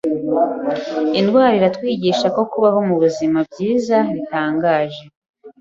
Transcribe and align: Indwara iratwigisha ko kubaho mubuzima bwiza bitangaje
Indwara 1.19 1.53
iratwigisha 1.59 2.27
ko 2.35 2.41
kubaho 2.51 2.79
mubuzima 2.87 3.37
bwiza 3.49 3.95
bitangaje 4.13 5.03